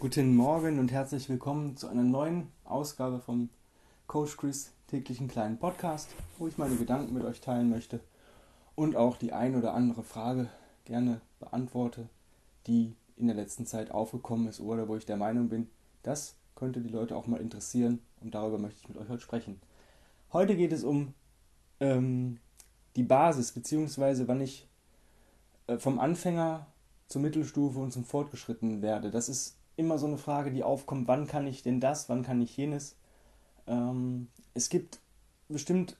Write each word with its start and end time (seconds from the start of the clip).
Guten 0.00 0.34
Morgen 0.34 0.78
und 0.78 0.90
herzlich 0.92 1.28
willkommen 1.28 1.76
zu 1.76 1.86
einer 1.86 2.02
neuen 2.02 2.48
Ausgabe 2.64 3.20
vom 3.20 3.50
Coach 4.06 4.38
Chris 4.38 4.72
täglichen 4.86 5.28
kleinen 5.28 5.58
Podcast, 5.58 6.08
wo 6.38 6.48
ich 6.48 6.56
meine 6.56 6.76
Gedanken 6.76 7.12
mit 7.12 7.22
euch 7.22 7.42
teilen 7.42 7.68
möchte 7.68 8.00
und 8.74 8.96
auch 8.96 9.18
die 9.18 9.34
ein 9.34 9.54
oder 9.56 9.74
andere 9.74 10.02
Frage 10.02 10.48
gerne 10.86 11.20
beantworte, 11.38 12.08
die 12.66 12.94
in 13.16 13.26
der 13.26 13.36
letzten 13.36 13.66
Zeit 13.66 13.90
aufgekommen 13.90 14.48
ist 14.48 14.60
oder 14.60 14.88
wo 14.88 14.96
ich 14.96 15.04
der 15.04 15.18
Meinung 15.18 15.50
bin, 15.50 15.68
das 16.02 16.34
könnte 16.54 16.80
die 16.80 16.88
Leute 16.88 17.14
auch 17.14 17.26
mal 17.26 17.42
interessieren 17.42 18.00
und 18.22 18.34
darüber 18.34 18.56
möchte 18.56 18.80
ich 18.80 18.88
mit 18.88 18.96
euch 18.96 19.10
heute 19.10 19.22
sprechen. 19.22 19.60
Heute 20.32 20.56
geht 20.56 20.72
es 20.72 20.82
um 20.82 21.12
ähm, 21.78 22.40
die 22.96 23.02
Basis, 23.02 23.52
beziehungsweise 23.52 24.28
wann 24.28 24.40
ich 24.40 24.66
äh, 25.66 25.76
vom 25.76 25.98
Anfänger 25.98 26.68
zur 27.06 27.20
Mittelstufe 27.20 27.78
und 27.78 27.92
zum 27.92 28.06
Fortgeschrittenen 28.06 28.80
werde. 28.80 29.10
Das 29.10 29.28
ist 29.28 29.59
immer 29.80 29.98
so 29.98 30.06
eine 30.06 30.18
Frage, 30.18 30.50
die 30.50 30.62
aufkommt, 30.62 31.08
wann 31.08 31.26
kann 31.26 31.46
ich 31.46 31.62
denn 31.62 31.80
das, 31.80 32.08
wann 32.08 32.22
kann 32.22 32.40
ich 32.40 32.56
jenes. 32.56 32.96
Ähm, 33.66 34.28
es 34.54 34.68
gibt 34.68 35.00
bestimmt 35.48 35.96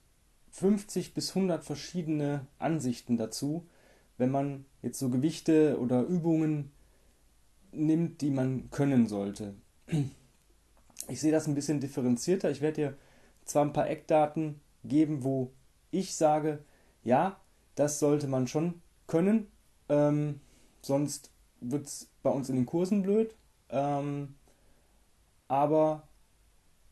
50 0.52 1.14
bis 1.14 1.30
100 1.34 1.64
verschiedene 1.64 2.46
Ansichten 2.58 3.16
dazu, 3.16 3.66
wenn 4.18 4.30
man 4.30 4.66
jetzt 4.82 4.98
so 4.98 5.08
Gewichte 5.08 5.78
oder 5.80 6.02
Übungen 6.02 6.70
nimmt, 7.72 8.20
die 8.20 8.30
man 8.30 8.70
können 8.70 9.06
sollte. 9.06 9.54
Ich 11.08 11.20
sehe 11.20 11.32
das 11.32 11.48
ein 11.48 11.54
bisschen 11.54 11.80
differenzierter. 11.80 12.50
Ich 12.50 12.60
werde 12.60 12.74
dir 12.74 12.96
zwar 13.44 13.64
ein 13.64 13.72
paar 13.72 13.88
Eckdaten 13.88 14.60
geben, 14.84 15.24
wo 15.24 15.50
ich 15.90 16.14
sage, 16.14 16.60
ja, 17.02 17.40
das 17.74 17.98
sollte 17.98 18.28
man 18.28 18.46
schon 18.46 18.80
können, 19.06 19.48
ähm, 19.88 20.40
sonst 20.82 21.30
wird 21.60 21.86
es 21.86 22.08
bei 22.22 22.30
uns 22.30 22.48
in 22.48 22.56
den 22.56 22.66
Kursen 22.66 23.02
blöd. 23.02 23.34
Ähm, 23.70 24.34
aber 25.48 26.02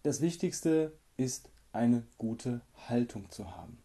das 0.02 0.20
Wichtigste 0.20 0.92
ist 1.16 1.50
eine 1.72 2.04
gute 2.16 2.60
Haltung 2.88 3.30
zu 3.30 3.56
haben. 3.56 3.78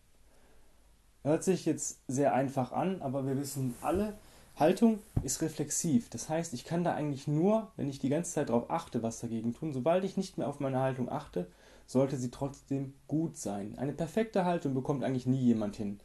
Hört 1.24 1.44
sich 1.44 1.66
jetzt 1.66 2.00
sehr 2.08 2.34
einfach 2.34 2.72
an, 2.72 3.02
aber 3.02 3.26
wir 3.26 3.38
wissen 3.38 3.76
alle, 3.82 4.18
Haltung 4.56 5.00
ist 5.24 5.42
reflexiv. 5.42 6.10
Das 6.10 6.30
heißt, 6.30 6.54
ich 6.54 6.66
kann 6.66 6.84
da 6.84 6.94
eigentlich 6.94 7.28
nur, 7.28 7.72
wenn 7.76 7.90
ich 7.90 8.00
die 8.00 8.10
ganze 8.10 8.34
Zeit 8.34 8.50
darauf 8.50 8.70
achte, 8.70 9.02
was 9.02 9.20
dagegen 9.20 9.54
tun. 9.54 9.74
Sobald 9.74 10.04
ich 10.04 10.18
nicht 10.18 10.38
mehr 10.38 10.48
auf 10.48 10.60
meine 10.60 10.80
Haltung 10.80 11.10
achte, 11.10 11.48
sollte 11.88 12.18
sie 12.18 12.30
trotzdem 12.30 12.94
gut 13.08 13.38
sein. 13.38 13.78
Eine 13.78 13.94
perfekte 13.94 14.46
Haltung 14.46 14.74
bekommt 14.74 15.04
eigentlich 15.04 15.26
nie 15.26 15.42
jemand 15.42 15.76
hin. 15.76 16.00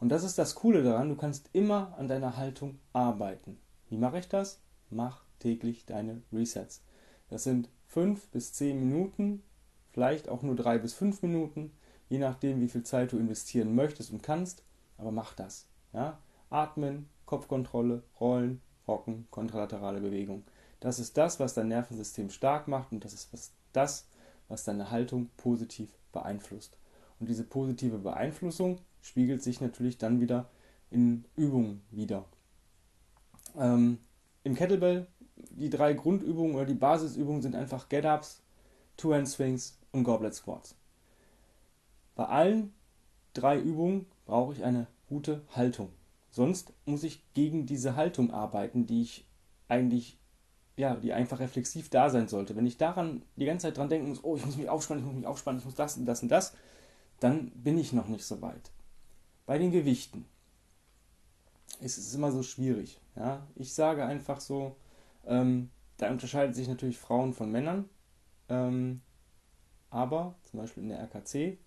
Und 0.00 0.08
das 0.08 0.24
ist 0.24 0.38
das 0.38 0.56
Coole 0.56 0.82
daran, 0.82 1.10
du 1.10 1.16
kannst 1.16 1.48
immer 1.52 1.94
an 1.96 2.08
deiner 2.08 2.36
Haltung 2.36 2.78
arbeiten. 2.92 3.58
Wie 3.88 3.98
mache 3.98 4.18
ich 4.18 4.28
das? 4.28 4.60
Mach 4.90 5.22
täglich 5.42 5.86
deine 5.86 6.22
Resets. 6.32 6.82
Das 7.28 7.44
sind 7.44 7.68
fünf 7.86 8.28
bis 8.28 8.52
zehn 8.52 8.78
Minuten, 8.78 9.42
vielleicht 9.90 10.28
auch 10.28 10.42
nur 10.42 10.56
drei 10.56 10.78
bis 10.78 10.94
fünf 10.94 11.22
Minuten, 11.22 11.72
je 12.08 12.18
nachdem, 12.18 12.60
wie 12.60 12.68
viel 12.68 12.82
Zeit 12.82 13.12
du 13.12 13.18
investieren 13.18 13.74
möchtest 13.74 14.12
und 14.12 14.22
kannst. 14.22 14.62
Aber 14.98 15.10
mach 15.10 15.34
das. 15.34 15.66
Ja? 15.92 16.20
Atmen, 16.50 17.08
Kopfkontrolle, 17.26 18.02
Rollen, 18.20 18.60
Rocken, 18.86 19.26
kontralaterale 19.30 20.00
Bewegung. 20.00 20.44
Das 20.80 20.98
ist 20.98 21.16
das, 21.16 21.40
was 21.40 21.54
dein 21.54 21.68
Nervensystem 21.68 22.30
stark 22.30 22.68
macht 22.68 22.92
und 22.92 23.04
das 23.04 23.14
ist 23.14 23.32
was, 23.32 23.52
das, 23.72 24.06
was 24.48 24.64
deine 24.64 24.90
Haltung 24.90 25.30
positiv 25.36 25.90
beeinflusst. 26.12 26.76
Und 27.18 27.28
diese 27.28 27.44
positive 27.44 27.98
Beeinflussung 27.98 28.80
spiegelt 29.00 29.42
sich 29.42 29.60
natürlich 29.60 29.98
dann 29.98 30.20
wieder 30.20 30.50
in 30.90 31.24
Übungen 31.36 31.82
wieder. 31.90 32.24
Ähm, 33.56 33.98
Im 34.44 34.54
Kettlebell 34.54 35.06
die 35.50 35.70
drei 35.70 35.92
Grundübungen 35.94 36.54
oder 36.54 36.66
die 36.66 36.74
Basisübungen 36.74 37.42
sind 37.42 37.54
einfach 37.54 37.88
Get-Ups, 37.88 38.42
Two-Hand-Swings 38.96 39.78
und 39.92 40.04
Goblet 40.04 40.34
Squats. 40.34 40.74
Bei 42.14 42.26
allen 42.26 42.72
drei 43.34 43.58
Übungen 43.58 44.06
brauche 44.26 44.52
ich 44.52 44.64
eine 44.64 44.86
gute 45.08 45.42
Haltung. 45.54 45.90
Sonst 46.30 46.72
muss 46.86 47.04
ich 47.04 47.22
gegen 47.34 47.66
diese 47.66 47.96
Haltung 47.96 48.30
arbeiten, 48.30 48.86
die 48.86 49.02
ich 49.02 49.26
eigentlich, 49.68 50.18
ja, 50.76 50.96
die 50.96 51.12
einfach 51.12 51.40
reflexiv 51.40 51.90
da 51.90 52.08
sein 52.10 52.28
sollte. 52.28 52.56
Wenn 52.56 52.66
ich 52.66 52.78
daran 52.78 53.22
die 53.36 53.44
ganze 53.44 53.66
Zeit 53.66 53.76
dran 53.76 53.88
denken 53.88 54.08
muss, 54.08 54.24
oh, 54.24 54.36
ich 54.36 54.44
muss 54.44 54.56
mich 54.56 54.68
aufspannen, 54.68 55.02
ich 55.02 55.06
muss 55.06 55.16
mich 55.16 55.26
aufspannen, 55.26 55.58
ich 55.58 55.64
muss 55.64 55.74
das 55.74 55.96
und 55.96 56.06
das 56.06 56.22
und 56.22 56.28
das, 56.28 56.54
dann 57.20 57.50
bin 57.50 57.78
ich 57.78 57.92
noch 57.92 58.08
nicht 58.08 58.24
so 58.24 58.40
weit. 58.40 58.70
Bei 59.46 59.58
den 59.58 59.70
Gewichten 59.70 60.24
ist 61.80 61.98
es 61.98 62.14
immer 62.14 62.32
so 62.32 62.42
schwierig. 62.42 62.98
Ja? 63.16 63.46
Ich 63.54 63.74
sage 63.74 64.04
einfach 64.04 64.40
so, 64.40 64.76
ähm, 65.26 65.70
da 65.96 66.10
unterscheiden 66.10 66.54
sich 66.54 66.68
natürlich 66.68 66.98
Frauen 66.98 67.32
von 67.32 67.50
Männern. 67.50 67.88
Ähm, 68.48 69.02
aber 69.90 70.34
zum 70.42 70.60
Beispiel 70.60 70.82
in 70.82 70.88
der 70.88 71.00
RKC 71.00 71.58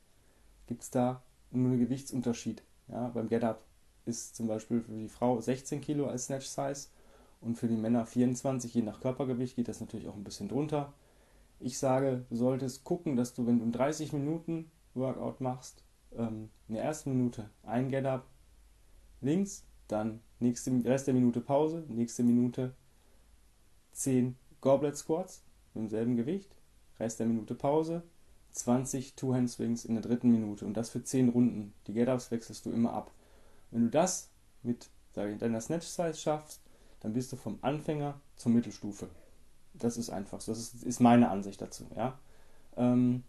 gibt 0.68 0.82
es 0.82 0.90
da 0.90 1.22
nur 1.52 1.72
einen 1.72 1.80
Gewichtsunterschied. 1.80 2.64
Ja, 2.88 3.08
beim 3.10 3.30
Get-Up 3.30 3.64
ist 4.06 4.36
zum 4.36 4.48
Beispiel 4.48 4.82
für 4.82 4.92
die 4.92 5.08
Frau 5.08 5.40
16 5.40 5.82
Kilo 5.82 6.08
als 6.08 6.26
Snatch 6.26 6.48
Size 6.48 6.90
und 7.42 7.56
für 7.56 7.68
die 7.68 7.78
Männer 7.78 8.06
24, 8.06 8.74
je 8.74 8.82
nach 8.82 9.00
Körpergewicht 9.00 9.56
geht 9.56 9.68
das 9.68 9.80
natürlich 9.80 10.08
auch 10.08 10.16
ein 10.16 10.24
bisschen 10.24 10.48
drunter. 10.48 10.94
Ich 11.60 11.78
sage, 11.78 12.26
du 12.30 12.36
solltest 12.36 12.84
gucken, 12.84 13.16
dass 13.16 13.34
du, 13.34 13.48
wenn 13.48 13.60
du 13.60 13.70
30 13.70 14.14
Minuten 14.14 14.72
Workout 14.94 15.42
machst, 15.42 15.84
ähm, 16.16 16.50
in 16.68 16.76
der 16.76 16.84
ersten 16.84 17.12
Minute 17.12 17.50
ein 17.64 17.90
Get-Up 17.90 18.26
links, 19.22 19.66
dann 19.88 20.22
nächste 20.40 20.72
Rest 20.84 21.08
der 21.08 21.14
Minute 21.14 21.42
Pause, 21.42 21.86
nächste 21.88 22.24
Minute 22.24 22.76
10 23.96 24.36
Goblet 24.62 24.98
Squats 24.98 25.44
mit 25.74 25.84
demselben 25.84 26.18
Gewicht, 26.18 26.56
Rest 27.00 27.20
der 27.20 27.28
Minute 27.28 27.56
Pause, 27.56 28.04
20 28.52 29.16
Two-Hand 29.16 29.50
Swings 29.50 29.86
in 29.86 29.96
der 29.96 30.04
dritten 30.04 30.32
Minute 30.32 30.66
und 30.66 30.76
das 30.76 30.90
für 30.90 31.04
10 31.04 31.30
Runden. 31.30 31.74
Die 31.88 31.94
Get-Ups 31.94 32.32
wechselst 32.32 32.66
du 32.66 32.72
immer 32.72 32.94
ab. 32.94 33.12
Wenn 33.72 33.84
du 33.84 33.90
das 33.90 34.30
mit 34.64 34.90
deiner 35.14 35.62
Snatch 35.62 35.88
Size 35.88 36.16
schaffst, 36.16 36.62
dann 37.02 37.14
bist 37.14 37.32
du 37.32 37.36
vom 37.36 37.60
Anfänger 37.62 38.20
zur 38.36 38.52
Mittelstufe. 38.52 39.10
Das 39.74 39.98
ist 39.98 40.10
einfach 40.10 40.42
so. 40.42 40.52
Das 40.52 40.60
ist, 40.60 40.84
ist 40.84 41.00
meine 41.02 41.30
Ansicht 41.30 41.62
dazu. 41.62 41.88
Ja? 41.96 42.18
Ähm, 42.78 43.24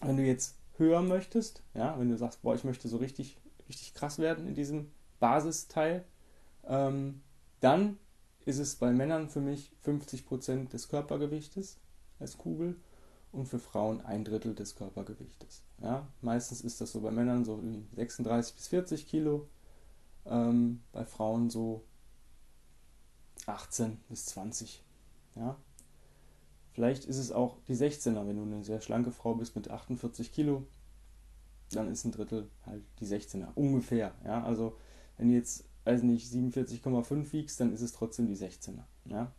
wenn 0.00 0.16
du 0.16 0.24
jetzt 0.24 0.56
höher 0.76 1.02
möchtest, 1.02 1.62
ja, 1.74 1.98
wenn 1.98 2.10
du 2.10 2.16
sagst, 2.16 2.42
boah, 2.42 2.54
ich 2.54 2.64
möchte 2.64 2.88
so 2.88 2.96
richtig, 2.96 3.38
richtig 3.68 3.94
krass 3.94 4.18
werden 4.18 4.46
in 4.46 4.54
diesem 4.54 4.90
Basisteil, 5.20 6.04
ähm, 6.66 7.22
dann 7.60 7.98
ist 8.44 8.58
es 8.58 8.76
bei 8.76 8.92
Männern 8.92 9.28
für 9.28 9.40
mich 9.40 9.72
50% 9.84 10.68
des 10.68 10.88
Körpergewichtes 10.88 11.78
als 12.18 12.38
Kugel 12.38 12.76
und 13.32 13.46
für 13.46 13.58
Frauen 13.58 14.00
ein 14.02 14.24
Drittel 14.24 14.54
des 14.54 14.76
Körpergewichtes. 14.76 15.62
Ja, 15.82 16.06
meistens 16.20 16.60
ist 16.60 16.80
das 16.80 16.92
so 16.92 17.00
bei 17.00 17.10
Männern 17.10 17.44
so 17.44 17.60
36 17.96 18.54
bis 18.54 18.68
40 18.68 19.06
Kilo, 19.06 19.48
ähm, 20.26 20.80
bei 20.92 21.04
Frauen 21.04 21.50
so 21.50 21.82
18 23.46 23.98
bis 24.08 24.26
20. 24.26 24.82
Ja. 25.36 25.56
Vielleicht 26.72 27.04
ist 27.04 27.18
es 27.18 27.32
auch 27.32 27.58
die 27.68 27.76
16er, 27.76 28.26
wenn 28.26 28.36
du 28.36 28.42
eine 28.42 28.64
sehr 28.64 28.80
schlanke 28.80 29.12
Frau 29.12 29.34
bist 29.34 29.56
mit 29.56 29.70
48 29.70 30.32
Kilo, 30.32 30.66
dann 31.70 31.90
ist 31.90 32.04
ein 32.04 32.12
Drittel 32.12 32.50
halt 32.66 32.82
die 33.00 33.06
16er, 33.06 33.48
ungefähr. 33.54 34.12
Ja, 34.24 34.42
also 34.44 34.76
wenn 35.16 35.28
du 35.28 35.34
jetzt 35.34 35.64
weiß 35.84 36.02
nicht, 36.02 36.26
47,5 36.32 37.32
wiegst, 37.32 37.60
dann 37.60 37.72
ist 37.72 37.82
es 37.82 37.92
trotzdem 37.92 38.26
die 38.26 38.36
16er. 38.36 38.82
Ja? 39.06 39.30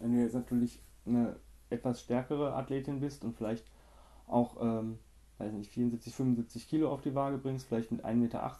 Wenn 0.00 0.14
du 0.14 0.22
jetzt 0.22 0.34
natürlich 0.34 0.80
eine 1.06 1.36
etwas 1.70 2.00
stärkere 2.00 2.54
Athletin 2.54 3.00
bist 3.00 3.24
und 3.24 3.36
vielleicht 3.36 3.64
auch, 4.26 4.56
ähm, 4.60 4.98
weiß 5.38 5.52
nicht, 5.52 5.70
74, 5.70 6.14
75 6.14 6.68
Kilo 6.68 6.92
auf 6.92 7.02
die 7.02 7.14
Waage 7.14 7.38
bringst, 7.38 7.66
vielleicht 7.66 7.90
mit 7.90 8.04
1,80 8.04 8.14
Meter, 8.14 8.58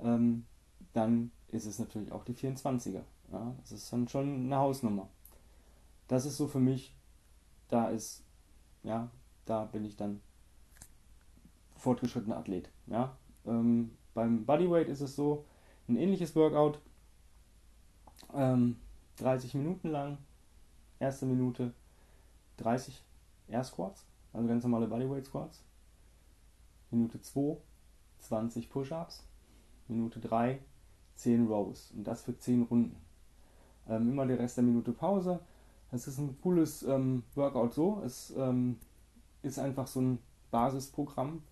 ähm, 0.00 0.44
dann 0.92 1.30
ist 1.48 1.66
es 1.66 1.78
natürlich 1.78 2.12
auch 2.12 2.24
die 2.24 2.34
24er. 2.34 3.02
Ja? 3.32 3.54
Das 3.60 3.72
ist 3.72 3.92
dann 3.92 4.08
schon 4.08 4.46
eine 4.46 4.56
Hausnummer. 4.56 5.08
Das 6.08 6.26
ist 6.26 6.36
so 6.36 6.48
für 6.48 6.60
mich, 6.60 6.94
da 7.68 7.88
ist, 7.88 8.22
ja, 8.82 9.10
da 9.46 9.64
bin 9.64 9.84
ich 9.84 9.96
dann 9.96 10.20
fortgeschrittener 11.76 12.38
Athlet. 12.38 12.70
Ja? 12.86 13.16
Ähm, 13.46 13.92
beim 14.14 14.44
Bodyweight 14.44 14.88
ist 14.88 15.00
es 15.00 15.16
so, 15.16 15.44
ein 15.88 15.96
ähnliches 15.96 16.34
Workout. 16.36 16.80
Ähm, 18.32 18.76
30 19.16 19.54
Minuten 19.54 19.90
lang. 19.90 20.18
Erste 20.98 21.26
Minute 21.26 21.72
30 22.56 23.02
Air 23.48 23.64
Squats, 23.64 24.06
also 24.32 24.48
ganz 24.48 24.62
normale 24.62 24.86
Bodyweight 24.86 25.26
Squats. 25.26 25.62
Minute 26.90 27.20
2 27.20 27.58
20 28.20 28.70
Push-Ups. 28.70 29.26
Minute 29.88 30.20
3 30.20 30.60
10 31.16 31.46
Rows. 31.46 31.92
Und 31.94 32.04
das 32.04 32.22
für 32.22 32.38
10 32.38 32.62
Runden. 32.62 32.96
Ähm, 33.88 34.10
immer 34.10 34.26
der 34.26 34.38
Rest 34.38 34.56
der 34.56 34.64
Minute 34.64 34.92
Pause. 34.92 35.40
Es 35.92 36.08
ist 36.08 36.18
ein 36.18 36.36
cooles 36.40 36.82
ähm, 36.82 37.22
Workout 37.34 37.74
so. 37.74 38.02
Es 38.04 38.32
ähm, 38.36 38.78
ist 39.42 39.58
einfach 39.58 39.86
so 39.86 40.00
ein 40.00 40.18
Basisprogramm, 40.50 41.42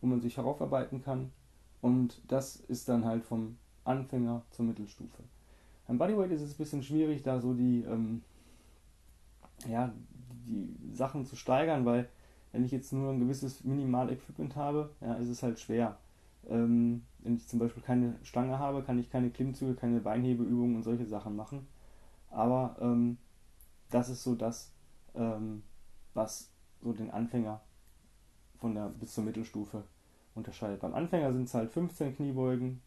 wo 0.00 0.06
man 0.06 0.20
sich 0.20 0.36
heraufarbeiten 0.36 1.02
kann. 1.02 1.32
Und 1.80 2.20
das 2.28 2.56
ist 2.56 2.88
dann 2.88 3.04
halt 3.04 3.24
vom 3.24 3.56
Anfänger 3.90 4.42
zur 4.50 4.64
Mittelstufe. 4.66 5.22
Beim 5.86 5.98
Bodyweight 5.98 6.30
ist 6.30 6.42
es 6.42 6.54
ein 6.54 6.58
bisschen 6.58 6.82
schwierig, 6.82 7.22
da 7.22 7.40
so 7.40 7.52
die, 7.52 7.82
ähm, 7.82 8.22
ja, 9.68 9.92
die 10.46 10.74
Sachen 10.92 11.26
zu 11.26 11.36
steigern, 11.36 11.84
weil 11.84 12.08
wenn 12.52 12.64
ich 12.64 12.70
jetzt 12.70 12.92
nur 12.92 13.12
ein 13.12 13.20
gewisses 13.20 13.64
Minimal-Equipment 13.64 14.56
habe, 14.56 14.90
ja, 15.00 15.14
ist 15.14 15.28
es 15.28 15.42
halt 15.42 15.58
schwer. 15.58 15.98
Ähm, 16.48 17.02
wenn 17.18 17.36
ich 17.36 17.48
zum 17.48 17.58
Beispiel 17.58 17.82
keine 17.82 18.14
Stange 18.22 18.58
habe, 18.58 18.82
kann 18.82 18.98
ich 18.98 19.10
keine 19.10 19.30
Klimmzüge, 19.30 19.74
keine 19.74 20.00
Beinhebeübungen 20.00 20.76
und 20.76 20.82
solche 20.82 21.06
Sachen 21.06 21.36
machen. 21.36 21.66
Aber 22.30 22.76
ähm, 22.80 23.18
das 23.90 24.08
ist 24.08 24.22
so 24.22 24.34
das, 24.34 24.72
ähm, 25.14 25.62
was 26.14 26.50
so 26.80 26.92
den 26.92 27.10
Anfänger 27.10 27.60
von 28.58 28.74
der 28.74 28.88
bis 28.88 29.14
zur 29.14 29.24
Mittelstufe 29.24 29.84
unterscheidet. 30.34 30.80
Beim 30.80 30.94
Anfänger 30.94 31.32
sind 31.32 31.44
es 31.44 31.54
halt 31.54 31.70
15 31.70 32.16
Kniebeugen, 32.16 32.80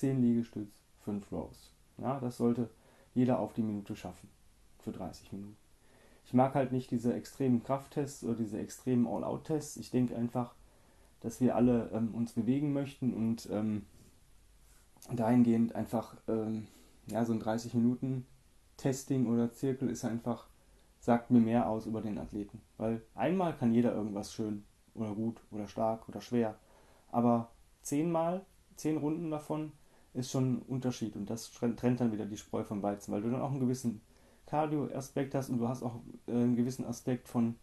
10 0.00 0.22
Liegestütz, 0.22 0.72
5 1.04 1.30
Rows. 1.30 1.72
Ja, 1.98 2.18
das 2.20 2.38
sollte 2.38 2.70
jeder 3.14 3.38
auf 3.38 3.52
die 3.52 3.62
Minute 3.62 3.94
schaffen. 3.94 4.30
Für 4.78 4.92
30 4.92 5.30
Minuten. 5.32 5.56
Ich 6.24 6.32
mag 6.32 6.54
halt 6.54 6.72
nicht 6.72 6.90
diese 6.90 7.12
extremen 7.12 7.62
Krafttests 7.62 8.24
oder 8.24 8.36
diese 8.36 8.58
extremen 8.58 9.06
All-Out-Tests. 9.06 9.76
Ich 9.76 9.90
denke 9.90 10.16
einfach, 10.16 10.54
dass 11.20 11.40
wir 11.42 11.54
alle 11.54 11.90
ähm, 11.92 12.14
uns 12.14 12.32
bewegen 12.32 12.72
möchten 12.72 13.12
und 13.12 13.46
ähm, 13.52 13.84
dahingehend 15.12 15.74
einfach 15.74 16.16
ähm, 16.28 16.66
ja, 17.08 17.24
so 17.26 17.34
ein 17.34 17.40
30 17.40 17.74
Minuten 17.74 18.26
Testing 18.78 19.26
oder 19.26 19.52
Zirkel 19.52 19.90
ist 19.90 20.06
einfach, 20.06 20.46
sagt 21.00 21.30
mir 21.30 21.40
mehr 21.40 21.68
aus 21.68 21.84
über 21.84 22.00
den 22.00 22.16
Athleten. 22.16 22.62
Weil 22.78 23.02
einmal 23.14 23.54
kann 23.54 23.74
jeder 23.74 23.94
irgendwas 23.94 24.32
schön 24.32 24.64
oder 24.94 25.14
gut 25.14 25.42
oder 25.50 25.68
stark 25.68 26.08
oder 26.08 26.22
schwer. 26.22 26.58
Aber 27.12 27.50
zehnmal, 27.82 28.46
zehn 28.76 28.96
Runden 28.96 29.30
davon 29.30 29.72
ist 30.14 30.30
schon 30.30 30.54
ein 30.54 30.62
Unterschied 30.62 31.16
und 31.16 31.30
das 31.30 31.52
trennt 31.52 32.00
dann 32.00 32.12
wieder 32.12 32.26
die 32.26 32.36
Spreu 32.36 32.64
vom 32.64 32.82
Weizen, 32.82 33.12
weil 33.12 33.22
du 33.22 33.30
dann 33.30 33.40
auch 33.40 33.50
einen 33.50 33.60
gewissen 33.60 34.00
Cardio-Aspekt 34.46 35.34
hast 35.34 35.50
und 35.50 35.58
du 35.58 35.68
hast 35.68 35.82
auch 35.82 36.00
äh, 36.26 36.32
einen 36.32 36.56
gewissen 36.56 36.84
Aspekt 36.84 37.28
von, 37.28 37.54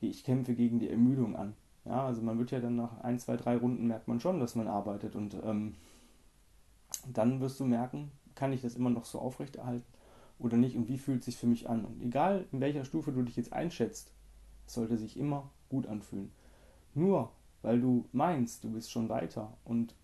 ich 0.00 0.24
kämpfe 0.24 0.54
gegen 0.54 0.78
die 0.78 0.88
Ermüdung 0.88 1.36
an. 1.36 1.54
Ja, 1.84 2.06
also 2.06 2.22
man 2.22 2.38
wird 2.38 2.52
ja 2.52 2.60
dann 2.60 2.76
nach 2.76 3.00
ein, 3.00 3.18
zwei, 3.18 3.36
drei 3.36 3.56
Runden 3.56 3.88
merkt 3.88 4.06
man 4.06 4.20
schon, 4.20 4.38
dass 4.38 4.54
man 4.54 4.68
arbeitet 4.68 5.16
und 5.16 5.34
ähm, 5.42 5.74
dann 7.12 7.40
wirst 7.40 7.58
du 7.58 7.64
merken, 7.64 8.12
kann 8.36 8.52
ich 8.52 8.62
das 8.62 8.76
immer 8.76 8.90
noch 8.90 9.04
so 9.04 9.18
aufrechterhalten 9.18 9.84
oder 10.38 10.56
nicht 10.56 10.76
und 10.76 10.88
wie 10.88 10.98
fühlt 10.98 11.20
es 11.20 11.26
sich 11.26 11.36
für 11.36 11.48
mich 11.48 11.68
an. 11.68 11.84
Und 11.84 12.00
egal 12.00 12.46
in 12.52 12.60
welcher 12.60 12.84
Stufe 12.84 13.10
du 13.10 13.22
dich 13.22 13.36
jetzt 13.36 13.52
einschätzt, 13.52 14.12
es 14.66 14.74
sollte 14.74 14.96
sich 14.96 15.18
immer 15.18 15.50
gut 15.68 15.88
anfühlen. 15.88 16.30
Nur 16.94 17.32
weil 17.62 17.80
du 17.80 18.08
meinst, 18.12 18.64
du 18.64 18.70
bist 18.72 18.90
schon 18.90 19.08
weiter 19.08 19.56
und 19.64 19.94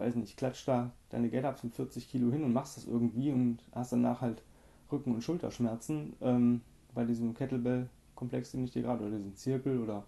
weiß 0.00 0.16
nicht, 0.16 0.36
klatscht 0.36 0.66
da 0.66 0.90
deine 1.10 1.28
Get-Ups 1.28 1.62
mit 1.62 1.74
40 1.74 2.08
Kilo 2.08 2.30
hin 2.32 2.42
und 2.42 2.52
machst 2.52 2.76
das 2.76 2.86
irgendwie 2.86 3.30
und 3.30 3.58
hast 3.72 3.92
danach 3.92 4.20
halt 4.20 4.42
Rücken- 4.90 5.14
und 5.14 5.22
Schulterschmerzen 5.22 6.14
ähm, 6.20 6.62
bei 6.94 7.04
diesem 7.04 7.34
Kettlebell-Komplex, 7.34 8.52
den 8.52 8.64
ich 8.64 8.72
dir 8.72 8.82
gerade, 8.82 9.04
oder 9.04 9.16
diesem 9.16 9.36
Zirkel 9.36 9.80
oder 9.80 10.04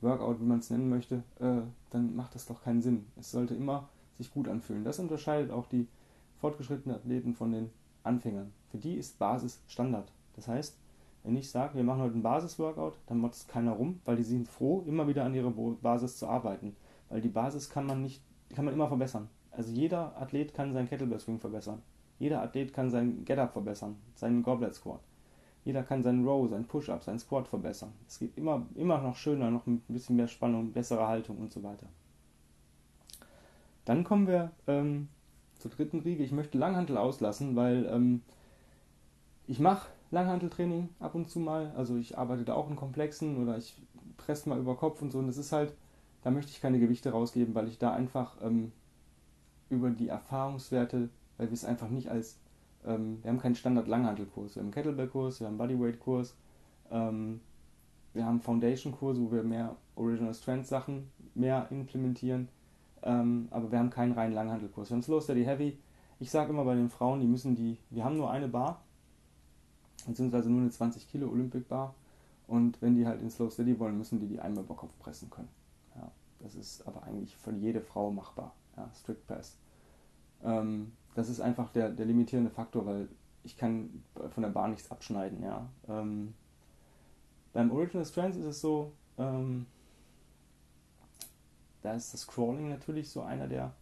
Workout, 0.00 0.40
wie 0.40 0.44
man 0.46 0.58
es 0.58 0.70
nennen 0.70 0.88
möchte, 0.88 1.22
äh, 1.38 1.60
dann 1.90 2.16
macht 2.16 2.34
das 2.34 2.46
doch 2.46 2.62
keinen 2.62 2.82
Sinn. 2.82 3.06
Es 3.16 3.30
sollte 3.30 3.54
immer 3.54 3.88
sich 4.16 4.32
gut 4.32 4.48
anfühlen. 4.48 4.84
Das 4.84 4.98
unterscheidet 4.98 5.50
auch 5.50 5.66
die 5.66 5.86
fortgeschrittenen 6.40 6.96
Athleten 6.96 7.34
von 7.34 7.52
den 7.52 7.70
Anfängern. 8.02 8.52
Für 8.70 8.78
die 8.78 8.94
ist 8.94 9.18
Basis 9.18 9.62
Standard. 9.68 10.10
Das 10.34 10.48
heißt, 10.48 10.76
wenn 11.24 11.36
ich 11.36 11.50
sage, 11.50 11.74
wir 11.74 11.82
machen 11.82 12.02
heute 12.02 12.14
einen 12.14 12.22
Basis-Workout, 12.22 12.98
dann 13.06 13.18
motzt 13.18 13.48
keiner 13.48 13.72
rum, 13.72 14.00
weil 14.04 14.16
die 14.16 14.22
sind 14.22 14.48
froh, 14.48 14.84
immer 14.86 15.08
wieder 15.08 15.24
an 15.24 15.34
ihrer 15.34 15.50
Basis 15.50 16.18
zu 16.18 16.28
arbeiten. 16.28 16.76
Weil 17.08 17.20
die 17.20 17.28
Basis 17.28 17.68
kann 17.68 17.86
man 17.86 18.02
nicht, 18.02 18.22
kann 18.54 18.64
man 18.64 18.74
immer 18.74 18.88
verbessern. 18.88 19.28
Also 19.50 19.72
jeder 19.72 20.16
Athlet 20.20 20.54
kann 20.54 20.72
seinen 20.72 20.88
Kettlebell 20.88 21.18
Swing 21.18 21.38
verbessern. 21.38 21.82
Jeder 22.18 22.42
Athlet 22.42 22.72
kann 22.72 22.90
sein 22.90 23.24
Get-Up 23.24 23.52
verbessern, 23.52 23.96
seinen 24.14 24.42
Goblet 24.42 24.74
Squat. 24.74 25.00
Jeder 25.64 25.82
kann 25.82 26.02
seinen 26.02 26.24
Row, 26.24 26.48
seinen 26.48 26.66
Push-Up, 26.66 27.02
seinen 27.02 27.18
Squat 27.18 27.48
verbessern. 27.48 27.92
Es 28.06 28.18
geht 28.18 28.36
immer, 28.38 28.64
immer 28.74 28.98
noch 28.98 29.16
schöner, 29.16 29.50
noch 29.50 29.66
ein 29.66 29.80
bisschen 29.88 30.16
mehr 30.16 30.28
Spannung, 30.28 30.72
bessere 30.72 31.08
Haltung 31.08 31.38
und 31.38 31.52
so 31.52 31.62
weiter. 31.62 31.86
Dann 33.84 34.04
kommen 34.04 34.26
wir 34.26 34.52
ähm, 34.66 35.08
zur 35.58 35.70
dritten 35.70 36.00
Riege. 36.00 36.22
Ich 36.22 36.32
möchte 36.32 36.58
Langhantel 36.58 36.96
auslassen, 36.96 37.56
weil 37.56 37.86
ähm, 37.90 38.22
ich 39.46 39.58
mache 39.58 39.88
Langhanteltraining 40.10 40.88
ab 41.00 41.14
und 41.14 41.28
zu 41.28 41.40
mal. 41.40 41.72
Also 41.76 41.96
ich 41.96 42.16
arbeite 42.16 42.44
da 42.44 42.54
auch 42.54 42.70
in 42.70 42.76
Komplexen 42.76 43.42
oder 43.42 43.58
ich 43.58 43.76
presse 44.16 44.48
mal 44.48 44.58
über 44.58 44.76
Kopf 44.76 45.02
und 45.02 45.10
so. 45.10 45.18
Und 45.18 45.26
das 45.26 45.36
ist 45.36 45.52
halt, 45.52 45.74
da 46.26 46.32
möchte 46.32 46.50
ich 46.50 46.60
keine 46.60 46.80
Gewichte 46.80 47.12
rausgeben, 47.12 47.54
weil 47.54 47.68
ich 47.68 47.78
da 47.78 47.92
einfach 47.92 48.36
ähm, 48.42 48.72
über 49.70 49.90
die 49.90 50.08
Erfahrungswerte, 50.08 51.08
weil 51.36 51.46
wir 51.46 51.54
es 51.54 51.64
einfach 51.64 51.88
nicht 51.88 52.08
als, 52.08 52.40
ähm, 52.84 53.22
wir 53.22 53.30
haben 53.30 53.38
keinen 53.38 53.54
Standard-Langhantelkurs. 53.54 54.56
Wir 54.56 54.60
haben 54.60 54.66
einen 54.66 54.74
Kettlebell-Kurs, 54.74 55.38
wir 55.38 55.46
haben 55.46 55.52
einen 55.60 55.78
Bodyweight-Kurs, 55.78 56.34
ähm, 56.90 57.40
wir 58.12 58.26
haben 58.26 58.40
Foundation-Kurs, 58.40 59.20
wo 59.20 59.30
wir 59.30 59.44
mehr 59.44 59.76
Original 59.94 60.34
Strength 60.34 60.66
Sachen 60.66 61.12
mehr 61.36 61.68
implementieren. 61.70 62.48
Ähm, 63.04 63.46
aber 63.52 63.70
wir 63.70 63.78
haben 63.78 63.90
keinen 63.90 64.10
reinen 64.10 64.34
Langhantelkurs. 64.34 64.90
Wir 64.90 64.96
haben 64.96 65.02
Slow 65.04 65.20
Steady 65.20 65.44
Heavy. 65.44 65.78
Ich 66.18 66.32
sage 66.32 66.50
immer 66.50 66.64
bei 66.64 66.74
den 66.74 66.90
Frauen, 66.90 67.20
die 67.20 67.28
müssen 67.28 67.54
die, 67.54 67.78
wir 67.90 68.02
haben 68.02 68.16
nur 68.16 68.32
eine 68.32 68.48
Bar, 68.48 68.82
beziehungsweise 70.08 70.50
nur 70.50 70.62
eine 70.62 70.70
20 70.70 71.08
Kilo 71.08 71.28
Olympic 71.28 71.68
Bar. 71.68 71.94
Und 72.48 72.82
wenn 72.82 72.96
die 72.96 73.06
halt 73.06 73.22
in 73.22 73.30
Slow 73.30 73.48
Steady 73.48 73.78
wollen, 73.78 73.96
müssen 73.96 74.18
die 74.18 74.26
die 74.26 74.40
einmal 74.40 74.64
über 74.64 74.74
Kopf 74.74 74.98
pressen 74.98 75.30
können. 75.30 75.65
Das 76.40 76.54
ist 76.54 76.86
aber 76.86 77.02
eigentlich 77.04 77.36
für 77.36 77.52
jede 77.52 77.80
Frau 77.80 78.10
machbar. 78.10 78.54
Ja, 78.76 78.90
Strict 78.94 79.26
Press. 79.26 79.56
Ähm, 80.44 80.92
das 81.14 81.28
ist 81.28 81.40
einfach 81.40 81.70
der, 81.70 81.90
der 81.90 82.06
limitierende 82.06 82.50
Faktor, 82.50 82.84
weil 82.86 83.08
ich 83.42 83.56
kann 83.56 84.02
von 84.30 84.42
der 84.42 84.50
Bar 84.50 84.68
nichts 84.68 84.90
abschneiden. 84.90 85.42
Ja. 85.42 85.68
Ähm, 85.88 86.34
beim 87.52 87.70
Original 87.70 88.04
Strength 88.04 88.36
ist 88.36 88.44
es 88.44 88.60
so, 88.60 88.92
ähm, 89.18 89.66
da 91.82 91.94
ist 91.94 92.12
das 92.12 92.26
Crawling 92.26 92.68
natürlich 92.68 93.10
so 93.10 93.22
einer 93.22 93.46
der 93.46 93.72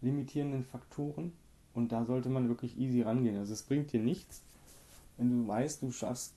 limitierenden 0.00 0.64
Faktoren 0.64 1.32
und 1.74 1.92
da 1.92 2.04
sollte 2.04 2.28
man 2.28 2.48
wirklich 2.48 2.76
easy 2.76 3.02
rangehen. 3.02 3.38
Also 3.38 3.52
es 3.52 3.62
bringt 3.62 3.92
dir 3.92 4.00
nichts, 4.00 4.42
wenn 5.16 5.30
du 5.30 5.48
weißt, 5.48 5.82
du 5.82 5.92
schaffst 5.92 6.34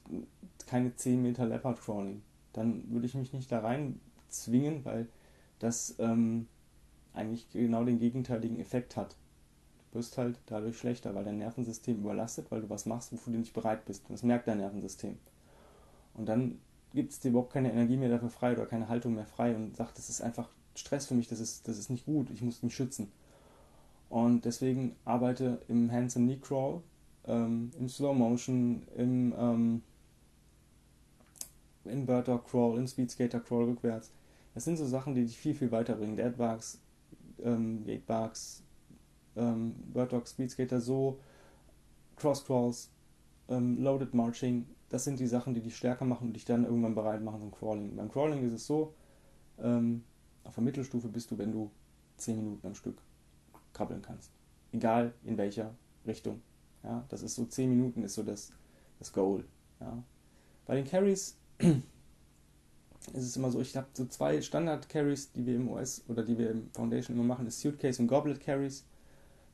keine 0.68 0.96
10 0.96 1.22
Meter 1.22 1.46
Leopard 1.46 1.82
Crawling, 1.82 2.22
dann 2.54 2.90
würde 2.92 3.08
ich 3.08 3.16
mich 3.16 3.34
nicht 3.34 3.52
da 3.52 3.60
rein 3.60 4.00
zwingen, 4.30 4.86
weil 4.86 5.08
das 5.60 5.96
ähm, 6.00 6.48
eigentlich 7.14 7.50
genau 7.52 7.84
den 7.84 8.00
gegenteiligen 8.00 8.60
Effekt 8.60 8.96
hat. 8.98 9.16
Du 9.92 10.00
wirst 10.00 10.18
halt 10.18 10.38
dadurch 10.48 10.78
schlechter, 10.78 11.16
weil 11.16 11.24
dein 11.24 11.38
Nervensystem 11.38 11.98
überlastet, 11.98 12.52
weil 12.52 12.62
du 12.62 12.70
was 12.70 12.86
machst, 12.86 13.14
wofür 13.14 13.34
du 13.34 13.40
nicht 13.40 13.54
bereit 13.54 13.86
bist. 13.86 14.04
Das 14.10 14.24
merkt 14.24 14.48
dein 14.48 14.58
Nervensystem. 14.58 15.18
Und 16.14 16.28
dann 16.28 16.60
gibt 16.94 17.12
es 17.12 17.20
dir 17.20 17.30
überhaupt 17.30 17.54
keine 17.54 17.72
Energie 17.72 17.98
mehr 17.98 18.10
dafür 18.10 18.30
frei 18.30 18.54
oder 18.54 18.66
keine 18.66 18.90
Haltung 18.90 19.16
mehr 19.16 19.26
frei 19.26 19.56
und 19.56 19.76
sagt, 19.76 19.98
das 19.98 20.10
ist 20.10 20.22
einfach 20.22 20.50
Stress 20.76 21.08
für 21.08 21.14
mich, 21.14 21.28
das 21.28 21.40
ist, 21.40 21.68
das 21.68 21.78
ist 21.78 21.90
nicht 21.90 22.06
gut, 22.06 22.30
ich 22.30 22.42
muss 22.42 22.64
mich 22.64 22.76
schützen. 22.76 23.12
Und 24.10 24.46
deswegen 24.46 24.96
arbeite 25.04 25.62
im 25.68 25.92
Hands 25.92 26.16
and 26.16 26.28
Knee 26.28 26.40
Crawl 26.42 26.82
ähm, 27.28 27.72
im 27.78 27.90
Slow 27.90 28.14
Motion, 28.14 28.84
im 28.96 29.34
ähm, 29.38 29.82
Inverter 31.86 32.40
Crawl, 32.40 32.78
im 32.78 32.88
Speedskater 32.88 33.40
Crawl 33.40 33.66
rückwärts. 33.66 34.12
Das 34.56 34.64
sind 34.64 34.78
so 34.78 34.86
Sachen, 34.86 35.14
die 35.14 35.26
dich 35.26 35.38
viel, 35.38 35.54
viel 35.54 35.72
weiterbringen. 35.72 36.16
Deadbugs, 36.16 36.80
ähm, 37.44 37.86
Gatebugs, 37.86 38.64
ähm, 39.36 39.76
Bird 39.94 40.14
Dog, 40.14 40.28
Speedskater 40.28 40.82
so, 40.82 41.20
Cross 42.16 42.46
Crawls, 42.46 42.90
ähm, 43.50 43.78
Loaded 43.78 44.14
Marching, 44.14 44.66
das 44.90 45.04
sind 45.04 45.20
die 45.20 45.28
Sachen, 45.28 45.54
die 45.54 45.62
dich 45.62 45.76
stärker 45.76 46.06
machen 46.06 46.30
und 46.30 46.34
dich 46.34 46.46
dann 46.46 46.64
irgendwann 46.64 46.96
bereit 46.96 47.22
machen 47.22 47.42
zum 47.42 47.52
Crawling. 47.52 47.96
Beim 47.96 48.10
Crawling 48.10 48.46
ist 48.46 48.54
es 48.54 48.66
so, 48.66 48.94
ähm, 49.60 50.04
auf 50.44 50.56
der 50.56 50.64
Mittelstufe 50.64 51.10
bist 51.10 51.32
du, 51.32 51.38
wenn 51.38 51.52
du 51.52 51.70
10 52.18 52.38
Minuten 52.38 52.66
am 52.66 52.76
Stück 52.76 52.98
krabbeln 53.74 54.02
kannst. 54.02 54.32
Egal 54.72 55.14
in 55.24 55.38
welcher 55.38 55.76
Richtung. 56.08 56.42
Ja, 56.84 57.04
das 57.10 57.24
ist 57.24 57.36
so 57.36 57.46
10 57.46 57.70
Minuten 57.70 58.04
ist 58.04 58.14
so 58.14 58.24
das, 58.24 58.52
das 59.00 59.12
Goal. 59.12 59.44
Ja. 59.80 60.04
Bei 60.66 60.76
den 60.76 60.86
Carries 60.86 61.38
ist 63.14 63.24
es 63.24 63.38
immer 63.38 63.52
so, 63.52 63.62
ich 63.62 63.76
habe 63.76 63.88
so 63.94 64.06
zwei 64.06 64.42
Standard-Carries, 64.42 65.32
die 65.32 65.46
wir 65.46 65.56
im 65.56 65.70
OS 65.70 66.04
oder 66.08 66.24
die 66.24 66.38
wir 66.38 66.52
im 66.52 66.70
Foundation 66.72 67.18
immer 67.18 67.26
machen, 67.26 67.48
ist 67.48 67.60
Suitcase 67.60 68.02
und 68.02 68.08
Goblet 68.08 68.40
Carries. 68.40 68.86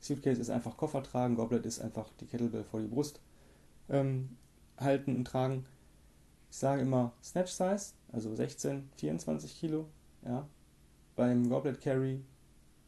Suitcase 0.00 0.40
ist 0.40 0.50
einfach 0.50 0.76
Koffer 0.76 1.02
tragen, 1.02 1.36
Goblet 1.36 1.66
ist 1.66 1.80
einfach 1.80 2.10
die 2.20 2.26
Kettlebell 2.26 2.64
vor 2.64 2.80
die 2.80 2.88
Brust 2.88 3.20
ähm, 3.88 4.36
halten 4.78 5.16
und 5.16 5.24
tragen. 5.24 5.64
Ich 6.50 6.56
sage 6.56 6.82
immer 6.82 7.12
Snatch 7.22 7.52
Size, 7.52 7.92
also 8.12 8.34
16, 8.34 8.90
24 8.96 9.58
Kilo. 9.58 9.86
Ja. 10.24 10.46
Beim 11.16 11.48
Goblet 11.48 11.80
Carry 11.80 12.22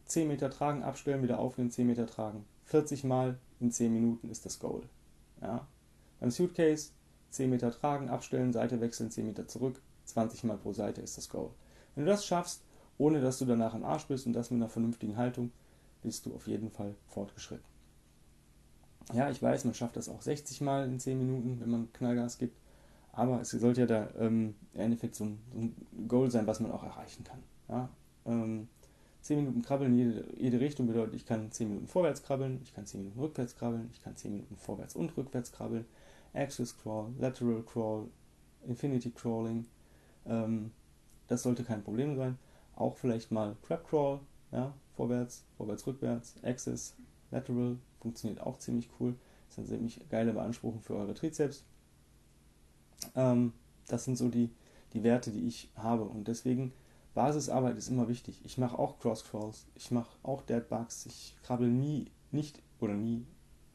10 0.07 0.29
Meter 0.29 0.51
tragen, 0.51 0.83
abstellen, 0.83 1.23
wieder 1.23 1.39
aufnehmen, 1.39 1.71
10 1.71 1.87
Meter 1.87 2.07
tragen. 2.07 2.45
40 2.65 3.05
Mal 3.05 3.39
in 3.61 3.71
10 3.71 3.93
Minuten 3.93 4.29
ist 4.29 4.45
das 4.45 4.59
Goal. 4.59 4.83
Ja. 5.41 5.67
Beim 6.21 6.31
Suitcase 6.31 6.91
10 7.31 7.51
Meter 7.51 7.71
tragen, 7.71 8.09
abstellen, 8.09 8.53
Seite 8.53 8.81
wechseln, 8.81 9.11
10 9.11 9.27
Meter 9.27 9.49
zurück, 9.49 9.81
20 10.05 10.45
Mal 10.45 10.57
pro 10.57 10.73
Seite 10.73 11.01
ist 11.01 11.17
das 11.17 11.29
Goal. 11.29 11.51
Wenn 11.95 12.05
du 12.05 12.11
das 12.11 12.27
schaffst, 12.27 12.63
ohne 12.99 13.21
dass 13.21 13.39
du 13.39 13.45
danach 13.45 13.75
im 13.75 13.85
Arsch 13.85 14.07
bist 14.07 14.27
und 14.27 14.33
das 14.33 14.51
mit 14.51 14.61
einer 14.61 14.69
vernünftigen 14.69 15.17
Haltung, 15.17 15.51
bist 16.03 16.27
du 16.27 16.35
auf 16.35 16.47
jeden 16.47 16.71
Fall 16.71 16.95
fortgeschritten. 17.09 17.65
Ja, 19.13 19.31
ich 19.31 19.43
weiß, 19.43 19.65
man 19.65 19.75
schafft 19.75 19.97
das 19.97 20.09
auch 20.09 20.23
60 20.23 20.61
Mal 20.61 20.87
in 20.87 20.99
10 20.99 21.19
Minuten, 21.19 21.61
wenn 21.61 21.71
man 21.71 21.93
Knallgas 21.93 22.39
gibt, 22.39 22.57
Aber 23.13 23.41
es 23.41 23.51
sollte 23.51 23.83
ja 23.83 23.87
da 23.87 24.09
ähm, 24.19 24.55
im 24.73 24.81
Endeffekt 24.81 25.15
so 25.15 25.25
ein, 25.25 25.39
so 25.53 25.61
ein, 25.61 26.09
Goal 26.09 26.31
sein, 26.31 26.47
was 26.47 26.61
man 26.61 26.73
auch 26.73 26.83
erreichen 26.83 27.25
kann. 27.25 27.43
Ja? 27.69 27.89
Ähm, 28.27 28.69
10 29.21 29.39
Minuten 29.39 29.63
krabbeln 29.63 29.93
in 29.93 29.99
jede, 29.99 30.25
jede, 30.37 30.61
Richtung 30.61 30.87
bedeutet, 30.87 31.15
ich 31.15 31.27
kann 31.27 31.51
10 31.51 31.69
Minuten 31.69 31.87
vorwärts 31.87 32.23
krabbeln, 32.23 32.61
ich 32.63 32.75
kann 32.75 32.87
10 32.87 33.01
Minuten 33.01 33.21
rückwärts 33.21 33.57
krabbeln, 33.57 33.89
ich 33.93 34.03
kann 34.03 34.17
10 34.17 34.33
Minuten 34.33 34.57
vorwärts 34.57 34.97
und 34.97 35.17
rückwärts 35.17 35.53
krabbeln, 35.53 35.87
Axis 36.35 36.77
Crawl, 36.77 37.13
Lateral 37.19 37.63
Crawl, 37.63 38.09
Infinity 38.67 39.11
Crawling. 39.11 39.67
Ähm, 40.27 40.71
das 41.27 41.43
sollte 41.43 41.65
kein 41.65 41.83
Problem 41.83 42.17
sein. 42.17 42.39
Auch 42.77 42.97
vielleicht 42.97 43.31
mal 43.31 43.57
Crab 43.63 43.89
Crawl, 43.89 44.21
ja, 44.53 44.75
vorwärts, 44.97 45.45
vorwärts, 45.57 45.87
rückwärts, 45.87 46.35
Axis, 46.43 46.97
Lateral, 47.31 47.79
funktioniert 48.01 48.41
auch 48.41 48.59
ziemlich 48.59 48.89
cool. 49.01 49.15
Das 49.49 49.59
eine 49.59 49.67
ziemlich 49.67 50.09
geile 50.09 50.33
Beanspruchung 50.33 50.81
für 50.81 50.95
eure 50.95 51.15
Trizeps. 51.15 51.65
Ähm, 53.15 53.53
das 53.89 54.05
sind 54.05 54.17
so 54.17 54.29
die, 54.29 54.51
die 54.93 55.03
Werte, 55.03 55.31
die 55.31 55.47
ich 55.47 55.71
habe. 55.77 56.05
Und 56.05 56.29
deswegen, 56.29 56.73
Basisarbeit 57.15 57.77
ist 57.77 57.89
immer 57.89 58.09
wichtig. 58.09 58.41
Ich 58.45 58.59
mache 58.59 58.79
auch 58.79 58.99
Cross-Crawls, 58.99 59.67
ich 59.75 59.91
mache 59.91 60.11
auch 60.23 60.43
Dead 60.43 60.69
Bugs, 60.69 61.07
ich 61.07 61.37
krabbel 61.43 61.69
nie, 61.69 62.11
nicht, 62.33 62.61
oder 62.81 62.95
nie, 62.95 63.25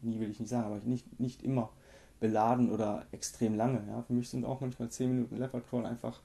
nie 0.01 0.19
will 0.19 0.29
ich 0.29 0.39
nicht 0.39 0.49
sagen, 0.49 0.65
aber 0.65 0.79
nicht, 0.79 1.19
nicht 1.19 1.43
immer 1.43 1.71
beladen 2.19 2.69
oder 2.71 3.05
extrem 3.11 3.55
lange. 3.55 3.83
Ja. 3.87 4.01
Für 4.03 4.13
mich 4.13 4.29
sind 4.29 4.45
auch 4.45 4.61
manchmal 4.61 4.89
10 4.89 5.09
Minuten 5.09 5.37
Leopard 5.37 5.67
Crawl 5.69 5.85
einfach 5.85 6.21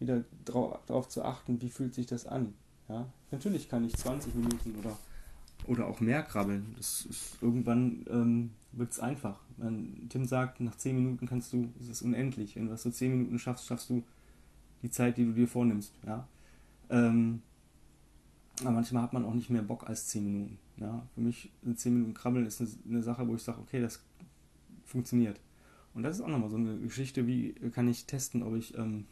wieder 0.00 0.24
darauf 0.44 1.08
zu 1.08 1.24
achten, 1.24 1.60
wie 1.60 1.70
fühlt 1.70 1.94
sich 1.94 2.06
das 2.06 2.26
an. 2.26 2.54
Ja. 2.88 3.06
Natürlich 3.30 3.68
kann 3.68 3.84
ich 3.84 3.96
20 3.96 4.34
Minuten 4.34 4.74
oder, 4.78 4.96
oder 5.66 5.86
auch 5.86 6.00
mehr 6.00 6.22
krabbeln. 6.22 6.74
Das 6.76 7.06
ist, 7.06 7.38
irgendwann 7.42 8.04
ähm, 8.10 8.50
wird 8.72 8.92
es 8.92 9.00
einfach. 9.00 9.40
Wenn 9.56 10.08
Tim 10.08 10.24
sagt, 10.24 10.60
nach 10.60 10.76
10 10.76 10.96
Minuten 10.96 11.26
kannst 11.26 11.52
du, 11.52 11.68
es 11.80 11.88
ist 11.88 12.02
unendlich. 12.02 12.56
Wenn 12.56 12.66
du 12.66 12.72
was 12.72 12.82
so 12.82 12.90
10 12.90 13.10
Minuten 13.10 13.38
schaffst, 13.38 13.66
schaffst 13.66 13.90
du 13.90 14.02
die 14.82 14.90
Zeit, 14.90 15.16
die 15.16 15.24
du 15.24 15.32
dir 15.32 15.48
vornimmst. 15.48 15.92
Ja. 16.06 16.26
Ähm, 16.90 17.42
aber 18.60 18.72
manchmal 18.72 19.02
hat 19.02 19.12
man 19.12 19.24
auch 19.24 19.34
nicht 19.34 19.50
mehr 19.50 19.62
Bock 19.62 19.88
als 19.88 20.06
10 20.08 20.24
Minuten. 20.24 20.58
Ja. 20.78 21.06
Für 21.14 21.20
mich 21.20 21.50
sind 21.62 21.78
10 21.78 21.92
Minuten 21.92 22.14
Krabbeln 22.14 22.46
ist 22.46 22.60
eine, 22.60 22.70
eine 22.88 23.02
Sache, 23.02 23.26
wo 23.28 23.34
ich 23.34 23.42
sage, 23.42 23.60
okay, 23.60 23.80
das 23.80 24.00
funktioniert. 24.84 25.40
Und 25.94 26.02
das 26.02 26.16
ist 26.16 26.22
auch 26.22 26.28
nochmal 26.28 26.50
so 26.50 26.56
eine 26.56 26.78
Geschichte, 26.78 27.26
wie 27.26 27.52
kann 27.72 27.88
ich 27.88 28.06
testen, 28.06 28.42
ob 28.42 28.54
ich 28.54 28.76
ähm, 28.78 29.06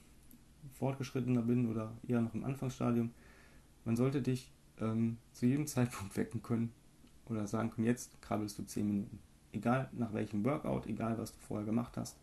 fortgeschrittener 0.78 1.42
bin 1.42 1.70
oder 1.70 1.92
eher 2.06 2.20
noch 2.20 2.34
im 2.34 2.44
Anfangsstadium. 2.44 3.10
Man 3.84 3.96
sollte 3.96 4.22
dich 4.22 4.50
ähm, 4.80 5.18
zu 5.32 5.46
jedem 5.46 5.66
Zeitpunkt 5.66 6.16
wecken 6.16 6.42
können 6.42 6.72
oder 7.26 7.46
sagen 7.46 7.70
können, 7.70 7.86
jetzt 7.86 8.20
krabbelst 8.22 8.58
du 8.58 8.64
10 8.64 8.86
Minuten. 8.86 9.18
Egal 9.52 9.88
nach 9.92 10.12
welchem 10.12 10.44
Workout, 10.44 10.86
egal 10.86 11.18
was 11.18 11.32
du 11.32 11.38
vorher 11.38 11.66
gemacht 11.66 11.96
hast. 11.96 12.16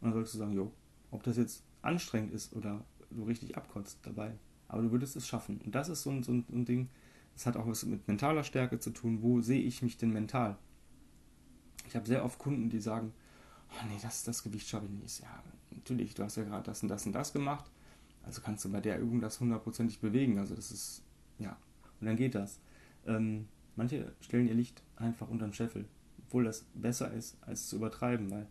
Und 0.00 0.06
dann 0.06 0.12
solltest 0.14 0.34
du 0.34 0.38
sagen, 0.38 0.52
jo, 0.52 0.72
ob 1.10 1.22
das 1.22 1.36
jetzt 1.36 1.62
anstrengend 1.82 2.32
ist 2.32 2.54
oder 2.54 2.82
du 3.10 3.24
richtig 3.24 3.56
abkotzt 3.56 3.98
dabei. 4.02 4.32
Aber 4.68 4.82
du 4.82 4.90
würdest 4.92 5.16
es 5.16 5.26
schaffen. 5.26 5.60
Und 5.64 5.74
das 5.74 5.88
ist 5.88 6.02
so 6.02 6.10
ein, 6.10 6.22
so 6.22 6.32
ein 6.32 6.64
Ding, 6.64 6.88
das 7.34 7.46
hat 7.46 7.56
auch 7.56 7.66
was 7.66 7.84
mit 7.84 8.06
mentaler 8.06 8.44
Stärke 8.44 8.78
zu 8.78 8.90
tun. 8.90 9.22
Wo 9.22 9.40
sehe 9.40 9.60
ich 9.60 9.82
mich 9.82 9.96
denn 9.96 10.12
mental? 10.12 10.56
Ich 11.86 11.96
habe 11.96 12.06
sehr 12.06 12.24
oft 12.24 12.38
Kunden, 12.38 12.70
die 12.70 12.80
sagen, 12.80 13.12
oh 13.70 13.86
nee, 13.88 13.98
das, 14.00 14.22
das 14.24 14.42
Gewicht 14.42 14.68
schaffe 14.68 14.86
ich 14.86 14.92
nicht. 14.92 15.20
Ja, 15.20 15.42
natürlich, 15.70 16.14
du 16.14 16.22
hast 16.22 16.36
ja 16.36 16.44
gerade 16.44 16.64
das 16.64 16.82
und 16.82 16.88
das 16.88 17.04
und 17.06 17.12
das 17.12 17.32
gemacht. 17.32 17.70
Also 18.22 18.40
kannst 18.42 18.64
du 18.64 18.70
bei 18.70 18.80
der 18.80 19.00
Übung 19.00 19.20
das 19.20 19.40
hundertprozentig 19.40 20.00
bewegen. 20.00 20.38
Also 20.38 20.54
das 20.54 20.70
ist, 20.70 21.02
ja, 21.38 21.56
und 22.00 22.06
dann 22.06 22.16
geht 22.16 22.34
das. 22.34 22.60
Ähm, 23.06 23.48
manche 23.76 24.12
stellen 24.20 24.48
ihr 24.48 24.54
Licht 24.54 24.82
einfach 24.96 25.28
unter 25.28 25.46
den 25.46 25.54
Scheffel, 25.54 25.86
obwohl 26.26 26.44
das 26.44 26.66
besser 26.74 27.12
ist, 27.12 27.36
als 27.42 27.68
zu 27.68 27.76
übertreiben, 27.76 28.30
weil 28.30 28.46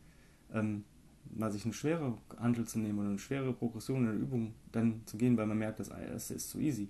ähm, 0.53 0.83
mal 1.31 1.51
sich 1.51 1.65
eine 1.65 1.73
schwere 1.73 2.17
Handel 2.37 2.65
zu 2.65 2.79
nehmen 2.79 2.99
oder 2.99 3.09
eine 3.09 3.19
schwere 3.19 3.53
Progression 3.53 3.99
in 3.99 4.05
der 4.05 4.15
Übung 4.15 4.53
dann 4.71 5.01
zu 5.05 5.17
gehen, 5.17 5.37
weil 5.37 5.45
man 5.45 5.57
merkt, 5.57 5.79
das, 5.79 5.89
das 5.89 6.31
ist 6.31 6.49
zu 6.49 6.59
easy. 6.59 6.89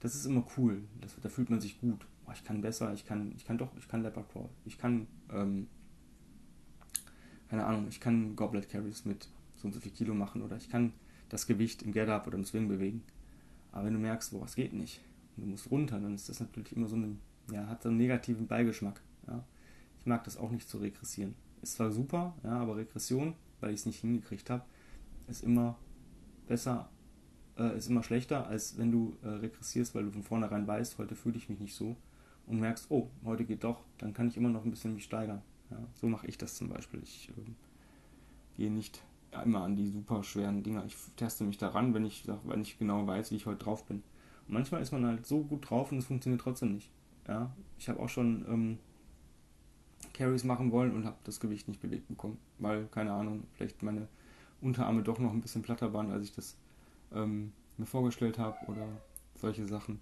Das 0.00 0.14
ist 0.14 0.26
immer 0.26 0.46
cool. 0.56 0.82
Das, 1.00 1.16
da 1.20 1.28
fühlt 1.28 1.50
man 1.50 1.60
sich 1.60 1.80
gut. 1.80 2.06
Oh, 2.26 2.32
ich 2.32 2.44
kann 2.44 2.60
besser, 2.60 2.92
ich 2.92 3.06
kann, 3.06 3.32
ich 3.36 3.44
kann 3.44 3.58
doch, 3.58 3.74
ich 3.76 3.88
kann 3.88 4.02
Leopard 4.02 4.30
Crawl, 4.30 4.48
ich 4.64 4.78
kann 4.78 5.06
ähm, 5.32 5.66
keine 7.50 7.66
Ahnung, 7.66 7.86
ich 7.88 7.98
kann 7.98 8.36
Goblet 8.36 8.68
Carries 8.68 9.04
mit 9.04 9.28
so 9.56 9.66
und 9.66 9.74
so 9.74 9.80
viel 9.80 9.90
Kilo 9.90 10.14
machen 10.14 10.40
oder 10.42 10.56
ich 10.56 10.70
kann 10.70 10.92
das 11.30 11.46
Gewicht 11.46 11.82
im 11.82 11.92
Get-Up 11.92 12.26
oder 12.26 12.36
im 12.36 12.44
Swing 12.44 12.68
bewegen. 12.68 13.02
Aber 13.72 13.86
wenn 13.86 13.94
du 13.94 14.00
merkst, 14.00 14.32
boah, 14.32 14.44
es 14.44 14.54
geht 14.54 14.72
nicht, 14.72 15.00
und 15.36 15.44
du 15.44 15.50
musst 15.50 15.70
runter, 15.70 15.98
dann 15.98 16.14
ist 16.14 16.28
das 16.28 16.40
natürlich 16.40 16.76
immer 16.76 16.88
so 16.88 16.96
ein, 16.96 17.18
ja, 17.50 17.66
hat 17.66 17.82
so 17.82 17.88
einen 17.88 17.98
negativen 17.98 18.46
Beigeschmack. 18.46 19.00
Ja. 19.26 19.42
Ich 19.98 20.06
mag 20.06 20.24
das 20.24 20.36
auch 20.36 20.50
nicht 20.50 20.68
zu 20.68 20.78
regressieren. 20.78 21.34
Ist 21.62 21.74
zwar 21.74 21.90
super, 21.90 22.34
ja, 22.42 22.58
aber 22.58 22.76
Regression, 22.76 23.34
weil 23.60 23.70
ich 23.70 23.80
es 23.80 23.86
nicht 23.86 24.00
hingekriegt 24.00 24.50
habe, 24.50 24.64
ist 25.28 25.44
immer 25.44 25.78
besser, 26.46 26.90
äh, 27.56 27.76
ist 27.76 27.88
immer 27.88 28.02
schlechter, 28.02 28.46
als 28.46 28.76
wenn 28.76 28.90
du 28.90 29.16
äh, 29.22 29.28
regressierst, 29.28 29.94
weil 29.94 30.04
du 30.04 30.10
von 30.10 30.22
vornherein 30.22 30.66
weißt, 30.66 30.98
heute 30.98 31.14
fühle 31.14 31.36
ich 31.36 31.48
mich 31.48 31.60
nicht 31.60 31.74
so 31.74 31.96
und 32.46 32.58
merkst, 32.58 32.86
oh, 32.90 33.10
heute 33.24 33.44
geht 33.44 33.62
doch, 33.62 33.84
dann 33.98 34.14
kann 34.14 34.28
ich 34.28 34.36
immer 34.36 34.48
noch 34.48 34.64
ein 34.64 34.70
bisschen 34.70 34.94
mich 34.94 35.04
steigern. 35.04 35.42
Ja, 35.70 35.78
so 35.94 36.08
mache 36.08 36.26
ich 36.26 36.36
das 36.36 36.56
zum 36.56 36.68
Beispiel. 36.68 37.00
Ich 37.02 37.28
äh, 37.28 37.50
gehe 38.56 38.70
nicht 38.70 39.02
immer 39.44 39.62
an 39.62 39.76
die 39.76 39.88
super 39.88 40.22
schweren 40.22 40.62
Dinger. 40.62 40.84
Ich 40.84 40.96
teste 41.16 41.44
mich 41.44 41.58
daran, 41.58 41.94
wenn 41.94 42.04
ich, 42.04 42.24
wenn 42.44 42.60
ich 42.60 42.78
genau 42.78 43.06
weiß, 43.06 43.30
wie 43.30 43.36
ich 43.36 43.46
heute 43.46 43.64
drauf 43.64 43.84
bin. 43.86 44.02
Und 44.48 44.54
manchmal 44.54 44.82
ist 44.82 44.92
man 44.92 45.06
halt 45.06 45.26
so 45.26 45.42
gut 45.42 45.68
drauf 45.68 45.92
und 45.92 45.98
es 45.98 46.06
funktioniert 46.06 46.40
trotzdem 46.40 46.74
nicht. 46.74 46.90
Ja, 47.28 47.52
ich 47.78 47.88
habe 47.88 48.00
auch 48.00 48.08
schon 48.08 48.44
ähm, 48.48 48.78
Carries 50.12 50.44
machen 50.44 50.72
wollen 50.72 50.92
und 50.92 51.04
habe 51.04 51.16
das 51.24 51.38
Gewicht 51.38 51.68
nicht 51.68 51.80
bewegt 51.80 52.08
bekommen, 52.08 52.38
weil, 52.58 52.86
keine 52.86 53.12
Ahnung, 53.12 53.44
vielleicht 53.54 53.82
meine 53.82 54.08
Unterarme 54.60 55.02
doch 55.02 55.18
noch 55.18 55.32
ein 55.32 55.40
bisschen 55.40 55.62
platter 55.62 55.92
waren, 55.92 56.10
als 56.10 56.24
ich 56.24 56.32
das 56.32 56.56
ähm, 57.14 57.52
mir 57.78 57.86
vorgestellt 57.86 58.38
habe 58.38 58.56
oder 58.66 58.86
solche 59.36 59.66
Sachen. 59.66 60.00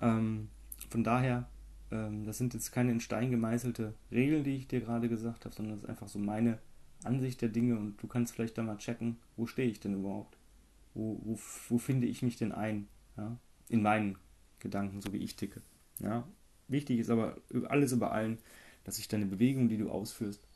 Ähm, 0.00 0.48
von 0.88 1.04
daher 1.04 1.46
ähm, 1.94 2.24
das 2.24 2.38
sind 2.38 2.54
jetzt 2.54 2.72
keine 2.72 2.92
in 2.92 3.00
Stein 3.00 3.30
gemeißelte 3.30 3.94
Regeln, 4.10 4.44
die 4.44 4.56
ich 4.56 4.68
dir 4.68 4.80
gerade 4.80 5.08
gesagt 5.08 5.44
habe, 5.44 5.54
sondern 5.54 5.76
das 5.76 5.84
ist 5.84 5.90
einfach 5.90 6.08
so 6.08 6.18
meine 6.18 6.58
Ansicht 7.04 7.42
der 7.42 7.48
Dinge 7.48 7.78
und 7.78 8.02
du 8.02 8.06
kannst 8.06 8.34
vielleicht 8.34 8.58
da 8.58 8.62
mal 8.62 8.78
checken, 8.78 9.18
wo 9.36 9.46
stehe 9.46 9.68
ich 9.68 9.80
denn 9.80 9.94
überhaupt? 9.94 10.36
Wo, 10.94 11.20
wo, 11.22 11.38
wo 11.68 11.78
finde 11.78 12.06
ich 12.06 12.22
mich 12.22 12.36
denn 12.36 12.52
ein? 12.52 12.88
Ja? 13.16 13.36
In 13.68 13.82
meinen 13.82 14.18
Gedanken, 14.60 15.00
so 15.00 15.12
wie 15.12 15.18
ich 15.18 15.36
ticke. 15.36 15.62
Ja? 16.00 16.26
Wichtig 16.68 17.00
ist 17.00 17.10
aber 17.10 17.36
alles 17.68 17.92
über 17.92 18.12
allen, 18.12 18.38
dass 18.84 18.96
sich 18.96 19.08
deine 19.08 19.26
Bewegungen, 19.26 19.68
die 19.68 19.78
du 19.78 19.90
ausführst, 19.90 20.46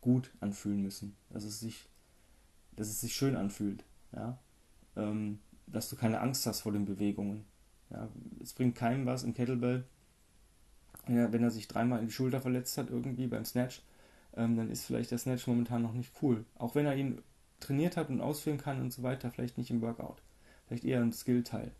gut 0.00 0.30
anfühlen 0.40 0.82
müssen. 0.82 1.16
Dass 1.30 1.44
es 1.44 1.60
sich, 1.60 1.88
dass 2.76 2.88
es 2.88 3.00
sich 3.00 3.14
schön 3.14 3.36
anfühlt. 3.36 3.84
Ja? 4.12 4.38
Ähm, 4.96 5.38
dass 5.66 5.88
du 5.88 5.96
keine 5.96 6.20
Angst 6.20 6.46
hast 6.46 6.60
vor 6.60 6.72
den 6.72 6.84
Bewegungen. 6.84 7.44
Ja? 7.90 8.08
Es 8.42 8.52
bringt 8.52 8.76
keinem 8.76 9.06
was 9.06 9.24
im 9.24 9.34
Kettlebell, 9.34 9.84
ja, 11.08 11.32
wenn 11.32 11.42
er 11.42 11.50
sich 11.50 11.66
dreimal 11.66 12.00
in 12.00 12.06
die 12.06 12.12
Schulter 12.12 12.40
verletzt 12.40 12.76
hat, 12.78 12.90
irgendwie 12.90 13.26
beim 13.26 13.44
Snatch, 13.44 13.82
ähm, 14.36 14.56
dann 14.56 14.70
ist 14.70 14.84
vielleicht 14.84 15.10
der 15.10 15.18
Snatch 15.18 15.46
momentan 15.46 15.82
noch 15.82 15.92
nicht 15.92 16.12
cool. 16.22 16.44
Auch 16.58 16.74
wenn 16.74 16.86
er 16.86 16.96
ihn 16.96 17.22
trainiert 17.60 17.96
hat 17.96 18.08
und 18.08 18.20
ausführen 18.20 18.58
kann 18.58 18.80
und 18.80 18.92
so 18.92 19.02
weiter, 19.02 19.30
vielleicht 19.30 19.58
nicht 19.58 19.70
im 19.70 19.82
Workout. 19.82 20.22
Vielleicht 20.66 20.84
eher 20.84 21.00
ein 21.00 21.12
Skill-Teil. 21.12 21.72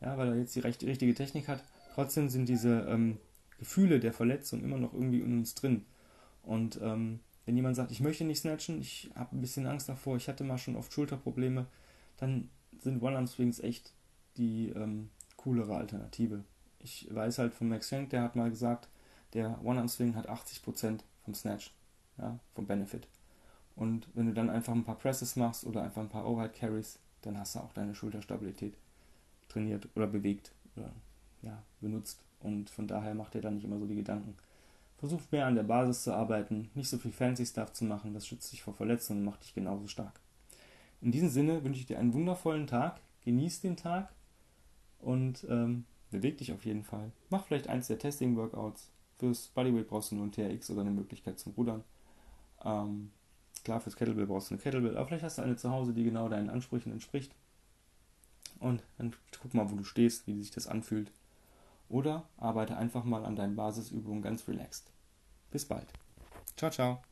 Ja, 0.00 0.16
weil 0.16 0.28
er 0.28 0.36
jetzt 0.36 0.54
die, 0.54 0.60
recht, 0.60 0.82
richtige 0.82 1.14
Technik 1.14 1.48
hat. 1.48 1.62
Trotzdem 1.94 2.28
sind 2.28 2.48
diese 2.48 2.86
ähm, 2.88 3.18
Gefühle 3.58 4.00
der 4.00 4.12
Verletzung 4.12 4.62
immer 4.62 4.78
noch 4.78 4.94
irgendwie 4.94 5.20
in 5.20 5.38
uns 5.38 5.54
drin. 5.54 5.84
Und 6.42 6.78
ähm, 6.82 7.20
wenn 7.44 7.56
jemand 7.56 7.76
sagt, 7.76 7.90
ich 7.90 8.00
möchte 8.00 8.24
nicht 8.24 8.40
snatchen, 8.40 8.80
ich 8.80 9.10
habe 9.14 9.36
ein 9.36 9.40
bisschen 9.40 9.66
Angst 9.66 9.88
davor, 9.88 10.16
ich 10.16 10.28
hatte 10.28 10.44
mal 10.44 10.58
schon 10.58 10.76
oft 10.76 10.92
Schulterprobleme, 10.92 11.66
dann 12.16 12.48
sind 12.78 13.02
One-Arm-Swings 13.02 13.60
echt 13.60 13.92
die 14.36 14.70
ähm, 14.70 15.10
coolere 15.36 15.76
Alternative 15.76 16.44
ich 16.80 17.08
weiß 17.10 17.38
halt 17.38 17.54
von 17.54 17.68
Max 17.68 17.88
Schenk, 17.88 18.10
der 18.10 18.22
hat 18.22 18.36
mal 18.36 18.50
gesagt, 18.50 18.88
der 19.34 19.62
One-Arm-Swing 19.64 20.14
hat 20.14 20.28
80% 20.28 21.00
vom 21.24 21.34
Snatch, 21.34 21.72
ja, 22.18 22.38
vom 22.54 22.66
Benefit. 22.66 23.06
Und 23.76 24.08
wenn 24.14 24.26
du 24.26 24.34
dann 24.34 24.50
einfach 24.50 24.74
ein 24.74 24.84
paar 24.84 24.98
Presses 24.98 25.36
machst 25.36 25.64
oder 25.64 25.82
einfach 25.82 26.02
ein 26.02 26.08
paar 26.08 26.28
Overhead 26.28 26.54
Carries, 26.54 26.98
dann 27.22 27.38
hast 27.38 27.54
du 27.54 27.60
auch 27.60 27.72
deine 27.72 27.94
Schulterstabilität 27.94 28.74
trainiert 29.48 29.88
oder 29.94 30.06
bewegt 30.06 30.52
oder 30.76 30.90
ja, 31.42 31.62
benutzt. 31.80 32.20
Und 32.40 32.70
von 32.70 32.86
daher 32.86 33.14
macht 33.14 33.34
er 33.34 33.40
dann 33.40 33.54
nicht 33.54 33.64
immer 33.64 33.78
so 33.78 33.86
die 33.86 33.94
Gedanken. 33.94 34.36
Versuch 34.98 35.20
mehr 35.30 35.46
an 35.46 35.54
der 35.54 35.62
Basis 35.62 36.02
zu 36.02 36.12
arbeiten, 36.12 36.70
nicht 36.74 36.88
so 36.88 36.98
viel 36.98 37.12
fancy 37.12 37.46
Stuff 37.46 37.72
zu 37.72 37.84
machen, 37.84 38.14
das 38.14 38.26
schützt 38.26 38.52
dich 38.52 38.62
vor 38.62 38.74
Verletzungen 38.74 39.20
und 39.20 39.26
macht 39.26 39.44
dich 39.44 39.54
genauso 39.54 39.86
stark. 39.86 40.18
In 41.00 41.12
diesem 41.12 41.28
Sinne 41.28 41.62
wünsche 41.62 41.80
ich 41.80 41.86
dir 41.86 42.00
einen 42.00 42.14
wundervollen 42.14 42.66
Tag, 42.66 43.00
genieß 43.24 43.60
den 43.60 43.76
Tag 43.76 44.12
und 44.98 45.46
ähm, 45.48 45.84
Beweg 46.10 46.38
dich 46.38 46.52
auf 46.52 46.64
jeden 46.64 46.84
Fall. 46.84 47.12
Mach 47.28 47.44
vielleicht 47.44 47.68
eins 47.68 47.88
der 47.88 47.98
Testing-Workouts. 47.98 48.88
Fürs 49.18 49.48
Bodyweight 49.48 49.88
brauchst 49.88 50.10
du 50.10 50.16
nur 50.16 50.24
ein 50.24 50.32
TRX 50.32 50.70
oder 50.70 50.80
eine 50.82 50.90
Möglichkeit 50.90 51.38
zum 51.38 51.52
Rudern. 51.52 51.84
Ähm, 52.64 53.10
klar, 53.64 53.80
fürs 53.80 53.96
Kettlebell 53.96 54.26
brauchst 54.26 54.50
du 54.50 54.54
eine 54.54 54.62
Kettlebell, 54.62 54.96
aber 54.96 55.06
vielleicht 55.06 55.24
hast 55.24 55.38
du 55.38 55.42
eine 55.42 55.56
zu 55.56 55.70
Hause, 55.70 55.92
die 55.92 56.04
genau 56.04 56.28
deinen 56.28 56.50
Ansprüchen 56.50 56.92
entspricht. 56.92 57.34
Und 58.60 58.82
dann 58.96 59.14
guck 59.40 59.54
mal, 59.54 59.70
wo 59.70 59.76
du 59.76 59.84
stehst, 59.84 60.26
wie 60.26 60.40
sich 60.40 60.50
das 60.50 60.66
anfühlt. 60.66 61.12
Oder 61.88 62.28
arbeite 62.36 62.76
einfach 62.76 63.04
mal 63.04 63.24
an 63.24 63.36
deinen 63.36 63.56
Basisübungen 63.56 64.22
ganz 64.22 64.46
relaxed. 64.48 64.90
Bis 65.50 65.64
bald. 65.64 65.88
Ciao, 66.56 66.70
ciao. 66.70 67.07